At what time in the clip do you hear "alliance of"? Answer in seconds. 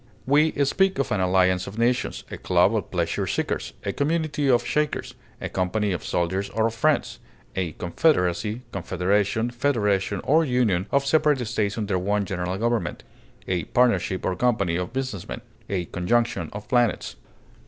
1.19-1.77